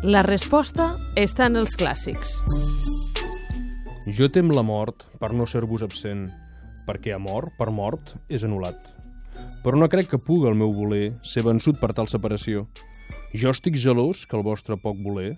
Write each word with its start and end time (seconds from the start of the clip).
La 0.00 0.22
resposta 0.24 0.94
està 1.12 1.44
en 1.50 1.58
els 1.60 1.74
clàssics. 1.76 2.30
Jo 4.16 4.30
tem 4.32 4.48
la 4.48 4.62
mort 4.64 5.02
per 5.20 5.28
no 5.36 5.44
ser-vos 5.44 5.82
absent, 5.84 6.22
perquè 6.86 7.12
amor, 7.12 7.50
per 7.58 7.68
mort, 7.68 8.14
és 8.32 8.40
anul·lat. 8.48 8.80
Però 9.60 9.76
no 9.76 9.90
crec 9.92 10.08
que 10.08 10.22
puga 10.24 10.48
el 10.48 10.56
meu 10.56 10.72
voler 10.72 11.18
ser 11.20 11.44
vençut 11.44 11.76
per 11.76 11.92
tal 11.92 12.08
separació. 12.08 12.64
Jo 13.36 13.52
estic 13.52 13.76
gelós 13.76 14.24
que 14.24 14.40
el 14.40 14.46
vostre 14.46 14.80
poc 14.80 14.96
voler. 15.04 15.34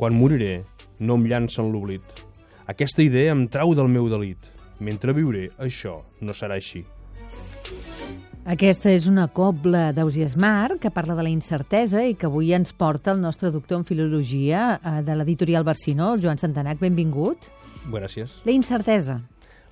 Quan 0.00 0.16
moriré, 0.16 0.62
no 0.98 1.20
em 1.20 1.28
llança 1.28 1.60
en 1.60 1.68
l'oblit. 1.68 2.24
Aquesta 2.64 3.04
idea 3.04 3.36
em 3.36 3.44
trau 3.44 3.76
del 3.76 3.92
meu 3.92 4.08
delit. 4.08 4.40
Mentre 4.80 5.12
viuré, 5.12 5.50
això 5.60 5.98
no 6.24 6.32
serà 6.32 6.56
així. 6.56 6.86
Aquesta 8.42 8.90
és 8.90 9.04
una 9.06 9.28
cobla 9.30 9.92
d'Ausias 9.94 10.34
Mar 10.36 10.74
que 10.82 10.90
parla 10.90 11.14
de 11.14 11.22
la 11.22 11.30
incertesa 11.30 12.00
i 12.02 12.16
que 12.18 12.26
avui 12.26 12.50
ens 12.56 12.72
porta 12.74 13.12
el 13.14 13.20
nostre 13.22 13.52
doctor 13.54 13.78
en 13.78 13.84
filologia 13.86 14.80
eh, 14.82 15.02
de 15.06 15.14
l'editorial 15.14 15.62
Barcinó, 15.62 16.08
el 16.16 16.24
Joan 16.24 16.40
Santanac. 16.42 16.80
Benvingut. 16.82 17.46
Gràcies. 17.92 18.40
La 18.44 18.50
incertesa. 18.56 19.20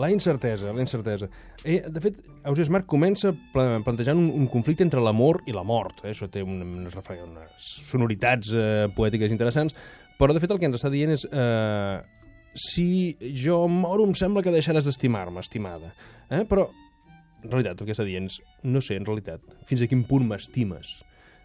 La 0.00 0.08
incertesa, 0.10 0.72
la 0.72 0.80
incertesa. 0.82 1.28
Eh, 1.62 1.82
de 1.86 2.00
fet, 2.02 2.16
Ausias 2.48 2.70
Marc 2.72 2.88
comença 2.90 3.34
pla- 3.52 3.82
plantejant 3.84 4.16
un, 4.18 4.30
un 4.32 4.48
conflicte 4.50 4.82
entre 4.82 5.04
l'amor 5.04 5.42
i 5.46 5.52
la 5.54 5.62
mort. 5.62 6.00
Eh? 6.02 6.14
Això 6.14 6.26
té 6.32 6.42
un, 6.42 6.56
unes, 6.80 6.96
unes 6.96 7.68
sonoritats 7.84 8.50
eh, 8.56 8.88
poètiques 8.96 9.30
interessants, 9.30 9.76
però 10.18 10.32
de 10.32 10.40
fet 10.42 10.50
el 10.56 10.58
que 10.58 10.66
ens 10.72 10.80
està 10.80 10.88
dient 10.90 11.12
és 11.14 11.26
eh, 11.28 12.00
si 12.56 12.88
jo 13.44 13.60
moro 13.68 14.08
em 14.08 14.16
sembla 14.16 14.42
que 14.42 14.50
deixaràs 14.56 14.88
d'estimar-me, 14.88 15.44
estimada. 15.44 15.92
Eh? 16.32 16.42
Però, 16.48 16.70
en 17.44 17.52
realitat, 17.52 17.80
el 17.80 17.88
que 17.88 17.94
està 17.94 18.06
dient 18.06 18.28
és, 18.30 18.40
no 18.64 18.82
sé, 18.84 18.96
en 18.98 19.06
realitat, 19.06 19.44
fins 19.68 19.84
a 19.84 19.88
quin 19.90 20.04
punt 20.08 20.24
m'estimes. 20.28 20.96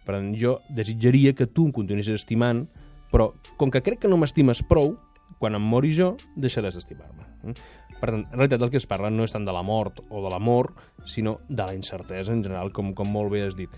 Per 0.08 0.16
tant, 0.16 0.32
jo 0.40 0.58
desitjaria 0.74 1.36
que 1.38 1.48
tu 1.48 1.68
em 1.68 1.76
continuessis 1.76 2.22
estimant, 2.22 2.66
però 3.12 3.32
com 3.60 3.72
que 3.74 3.84
crec 3.86 4.04
que 4.04 4.12
no 4.12 4.18
m'estimes 4.22 4.64
prou, 4.70 4.96
quan 5.40 5.56
em 5.56 5.64
mori 5.64 5.92
jo, 5.96 6.14
deixaràs 6.40 6.80
d'estimar-me. 6.80 7.28
Mm? 7.44 7.58
Per 8.00 8.12
tant, 8.14 8.24
en 8.24 8.38
realitat 8.38 8.64
el 8.64 8.72
que 8.72 8.80
es 8.80 8.88
parla 8.88 9.12
no 9.12 9.26
és 9.28 9.36
tant 9.36 9.46
de 9.48 9.56
la 9.56 9.64
mort 9.66 10.00
o 10.10 10.24
de 10.24 10.32
l'amor, 10.32 10.72
sinó 11.06 11.40
de 11.50 11.66
la 11.66 11.76
incertesa 11.76 12.34
en 12.34 12.44
general, 12.46 12.72
com, 12.76 12.94
com 12.96 13.12
molt 13.12 13.34
bé 13.34 13.44
has 13.48 13.58
dit. 13.60 13.74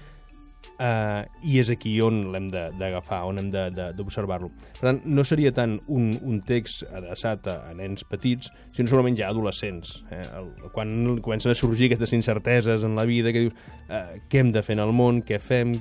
Uh, 0.82 1.28
I 1.46 1.60
és 1.62 1.70
aquí 1.70 1.92
on 2.02 2.32
l'hem 2.34 2.48
d'agafar, 2.50 3.20
on 3.30 3.38
hem 3.38 3.52
d'observar-lo. 3.54 4.50
Per 4.80 4.88
tant, 4.88 5.02
no 5.06 5.26
seria 5.28 5.52
tant 5.54 5.76
un, 5.94 6.12
un 6.26 6.40
text 6.46 6.82
adreçat 6.90 7.46
a, 7.52 7.58
a 7.70 7.76
nens 7.78 8.06
petits, 8.10 8.50
sinó 8.74 8.90
segurament 8.90 9.20
ja 9.20 9.30
adolescents. 9.30 10.00
Eh? 10.10 10.24
El, 10.40 10.50
quan 10.74 11.22
comencen 11.22 11.54
a 11.54 11.58
sorgir 11.58 11.92
aquestes 11.92 12.16
incerteses 12.18 12.86
en 12.88 12.98
la 12.98 13.06
vida, 13.06 13.34
que 13.34 13.46
dius 13.46 13.58
uh, 13.90 14.18
què 14.32 14.42
hem 14.42 14.54
de 14.56 14.66
fer 14.66 14.80
en 14.80 14.86
el 14.88 14.94
món, 14.98 15.22
què 15.28 15.38
fem, 15.42 15.76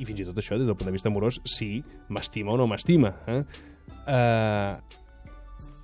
i 0.00 0.08
fins 0.08 0.24
i 0.24 0.26
tot 0.26 0.42
això, 0.42 0.58
des 0.58 0.66
del 0.66 0.78
punt 0.78 0.90
de 0.90 0.96
vista 0.98 1.12
amorós, 1.12 1.38
si 1.46 1.76
m'estima 2.10 2.56
o 2.56 2.58
no 2.58 2.66
m'estima. 2.70 3.14
Eh? 3.30 3.42
Uh, 4.00 4.98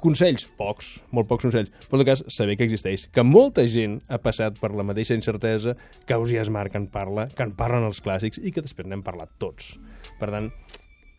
Consells, 0.07 0.47
pocs, 0.55 0.93
molt 1.11 1.27
pocs 1.27 1.49
consells, 1.49 1.73
però 1.89 1.99
en 1.99 2.05
tot 2.05 2.09
cas 2.13 2.21
saber 2.31 2.55
que 2.55 2.69
existeix, 2.69 3.09
que 3.11 3.25
molta 3.27 3.65
gent 3.67 3.99
ha 4.07 4.21
passat 4.23 4.61
per 4.61 4.71
la 4.79 4.85
mateixa 4.87 5.17
incertesa 5.19 5.75
que 6.07 6.15
Ausias 6.15 6.51
Marc 6.55 6.77
en 6.79 6.87
parla, 6.93 7.27
que 7.27 7.43
en 7.43 7.57
parlen 7.59 7.89
els 7.89 7.99
clàssics 8.05 8.39
i 8.39 8.55
que 8.55 8.63
després 8.63 8.87
n'hem 8.87 9.03
parlat 9.03 9.33
tots. 9.43 9.73
Per 10.21 10.31
tant, 10.31 10.53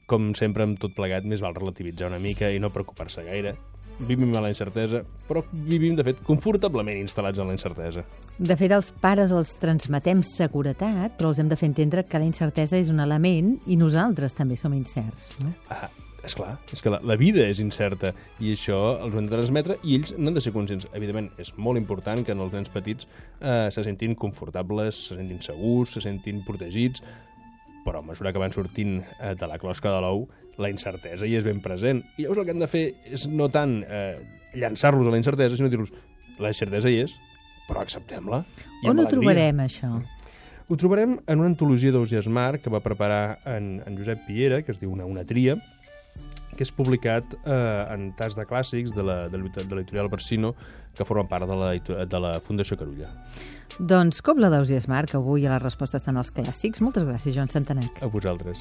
com 0.07 0.31
sempre 0.39 0.63
amb 0.63 0.79
tot 0.79 0.95
plegat, 0.95 1.27
més 1.27 1.43
val 1.43 1.57
relativitzar 1.57 2.07
una 2.07 2.21
mica 2.23 2.47
i 2.47 2.63
no 2.63 2.71
preocupar-se 2.71 3.25
gaire. 3.27 3.57
Vivim 4.07 4.31
a 4.37 4.45
la 4.45 4.53
incertesa, 4.53 5.01
però 5.27 5.43
vivim, 5.51 5.97
de 5.99 6.07
fet, 6.07 6.23
confortablement 6.23 6.95
instal·lats 7.01 7.43
en 7.43 7.51
la 7.51 7.57
incertesa. 7.57 8.05
De 8.39 8.55
fet, 8.55 8.71
els 8.71 8.93
pares 9.03 9.35
els 9.35 9.55
transmetem 9.59 10.23
seguretat, 10.23 11.19
però 11.19 11.33
els 11.33 11.43
hem 11.43 11.51
de 11.51 11.59
fer 11.59 11.73
entendre 11.73 12.07
que 12.07 12.23
la 12.23 12.29
incertesa 12.29 12.79
és 12.79 12.93
un 12.93 13.03
element 13.03 13.57
i 13.67 13.75
nosaltres 13.75 14.37
també 14.37 14.55
som 14.55 14.75
incerts. 14.77 15.33
No? 15.43 15.51
Ah, 15.73 15.89
és 16.27 16.35
clar, 16.35 16.57
és 16.73 16.83
que 16.83 16.91
la, 16.91 16.99
la 17.07 17.15
vida 17.19 17.45
és 17.47 17.61
incerta 17.63 18.11
i 18.43 18.51
això 18.53 18.79
els 19.03 19.13
ho 19.15 19.21
hem 19.21 19.29
de 19.29 19.33
transmetre 19.33 19.77
i 19.83 19.95
ells 19.97 20.13
n'han 20.17 20.35
de 20.35 20.43
ser 20.43 20.53
conscients. 20.55 20.87
Evidentment, 20.97 21.29
és 21.41 21.53
molt 21.55 21.79
important 21.79 22.23
que 22.25 22.35
en 22.35 22.43
els 22.43 22.55
nens 22.55 22.71
petits 22.73 23.07
eh, 23.07 23.67
se 23.73 23.85
sentin 23.85 24.15
confortables, 24.19 25.07
se 25.09 25.19
sentin 25.19 25.39
segurs, 25.45 25.95
se 25.95 26.03
sentin 26.03 26.43
protegits, 26.47 27.03
però 27.87 28.01
a 28.03 28.07
mesura 28.07 28.33
que 28.35 28.41
van 28.43 28.55
sortint 28.55 28.99
eh, 28.99 29.33
de 29.39 29.47
la 29.47 29.59
closca 29.61 29.93
de 29.93 30.03
l'ou, 30.03 30.25
la 30.59 30.71
incertesa 30.73 31.27
hi 31.27 31.37
és 31.37 31.45
ben 31.45 31.61
present. 31.63 32.03
I 32.17 32.25
llavors 32.25 32.41
el 32.41 32.49
que 32.49 32.55
han 32.57 32.65
de 32.65 32.69
fer 32.71 32.83
és 33.13 33.27
no 33.31 33.47
tant 33.53 33.79
eh, 33.85 34.17
llançar-los 34.57 35.07
a 35.07 35.13
la 35.13 35.21
incertesa, 35.21 35.55
sinó 35.55 35.71
dir-los 35.71 35.93
la 36.41 36.51
incertesa 36.53 36.91
hi 36.91 37.01
és, 37.05 37.15
però 37.69 37.83
acceptem-la. 37.83 38.43
i 38.83 38.91
On 38.91 38.99
ho 38.99 39.07
trobarem, 39.09 39.63
això? 39.63 39.95
Ho 40.67 40.75
trobarem 40.75 41.15
en 41.23 41.39
una 41.39 41.47
antologia 41.47 41.93
d'Ausias 41.95 42.27
Marc 42.27 42.65
que 42.65 42.71
va 42.73 42.83
preparar 42.83 43.39
en, 43.47 43.77
en 43.87 43.95
Josep 43.95 44.25
Piera, 44.27 44.59
que 44.67 44.73
es 44.73 44.81
diu 44.81 44.91
Una, 44.91 45.07
una 45.07 45.23
tria, 45.23 45.55
que 46.57 46.65
és 46.65 46.71
publicat 46.73 47.37
eh, 47.45 47.93
en 47.93 48.09
tas 48.17 48.35
de 48.35 48.43
clàssics 48.49 48.91
de 48.95 49.03
la- 49.05 49.27
de 49.29 49.37
l'edit- 49.37 49.61
de 49.63 49.75
l'editorial 49.75 50.09
Barsino, 50.09 50.55
que 50.97 51.05
forma 51.05 51.27
part 51.29 51.45
de 51.47 51.55
la, 51.55 51.71
de 52.09 52.19
la 52.19 52.39
Fundació 52.41 52.75
Carulla. 52.77 53.11
Doncs 53.79 54.23
Cobla 54.25 54.49
d'Ausias 54.49 54.87
Mar, 54.89 55.05
que 55.05 55.17
avui 55.17 55.45
a 55.45 55.51
la 55.53 55.59
resposta 55.61 55.97
estan 56.01 56.17
els 56.17 56.33
clàssics. 56.33 56.81
Moltes 56.81 57.05
gràcies, 57.05 57.35
Joan 57.37 57.47
Santanac. 57.53 58.01
A 58.01 58.07
vosaltres. 58.09 58.57